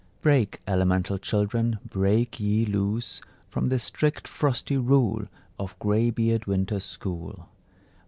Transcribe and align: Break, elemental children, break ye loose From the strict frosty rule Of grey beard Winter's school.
Break, 0.23 0.61
elemental 0.65 1.19
children, 1.19 1.77
break 1.87 2.39
ye 2.39 2.65
loose 2.65 3.21
From 3.51 3.69
the 3.69 3.77
strict 3.77 4.27
frosty 4.27 4.75
rule 4.77 5.27
Of 5.59 5.77
grey 5.77 6.09
beard 6.09 6.45
Winter's 6.47 6.85
school. 6.85 7.47